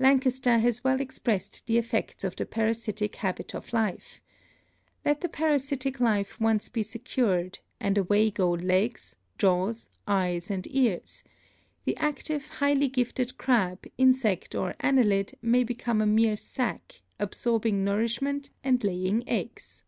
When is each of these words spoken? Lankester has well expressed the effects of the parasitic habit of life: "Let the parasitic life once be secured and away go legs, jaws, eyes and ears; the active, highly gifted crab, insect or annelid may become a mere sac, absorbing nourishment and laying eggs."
Lankester 0.00 0.58
has 0.58 0.82
well 0.82 1.00
expressed 1.00 1.64
the 1.66 1.78
effects 1.78 2.24
of 2.24 2.34
the 2.34 2.44
parasitic 2.44 3.14
habit 3.14 3.54
of 3.54 3.72
life: 3.72 4.20
"Let 5.04 5.20
the 5.20 5.28
parasitic 5.28 6.00
life 6.00 6.40
once 6.40 6.68
be 6.68 6.82
secured 6.82 7.60
and 7.78 7.96
away 7.96 8.32
go 8.32 8.50
legs, 8.50 9.14
jaws, 9.38 9.88
eyes 10.08 10.50
and 10.50 10.66
ears; 10.74 11.22
the 11.84 11.96
active, 11.98 12.48
highly 12.48 12.88
gifted 12.88 13.38
crab, 13.38 13.86
insect 13.96 14.56
or 14.56 14.74
annelid 14.80 15.34
may 15.40 15.62
become 15.62 16.00
a 16.00 16.04
mere 16.06 16.36
sac, 16.36 17.02
absorbing 17.20 17.84
nourishment 17.84 18.50
and 18.64 18.82
laying 18.82 19.22
eggs." 19.28 19.84